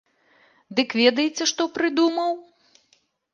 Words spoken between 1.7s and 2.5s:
прыдумаў?